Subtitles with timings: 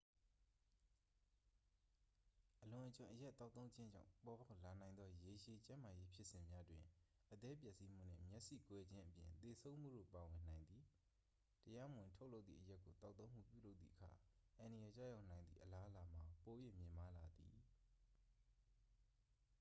[2.63, 6.83] အလွန်အကျွံအရက်သောက်သုံးခြင်းကြောင့် ပေါ်ပေါက်လာနိုင်သော ရေရှည်ကျန်းမာရေးဖြစ်စဉ်များတွင်
[7.33, 10.83] အသည်းပျက်စီးမှုနှင့် မျက်စိကွယ်ခြင်းအပြင် သေဆုံးမှုတို့ ပါဝင်နိုင်သည်
[11.63, 14.09] တရားမဝင်ထုတ်လုပ်သည့် အရက်ကို သောက်သုံးမှုပြုလုပ်သည့်အခါ
[14.59, 17.55] အန္တရာယ်ကျရောက်နိုင်သည့် အလားအလာမှာ ပို၍ မြင့်မားလာသည်